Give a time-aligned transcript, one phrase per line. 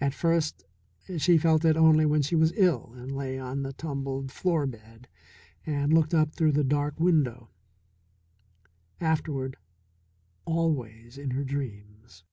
[0.00, 0.64] At first
[1.18, 5.08] she felt it only when she was ill and lay on the tumbled floor bed
[5.66, 7.50] and looked up through the dark window;
[8.98, 9.58] afterward
[10.46, 12.24] always in her dreams.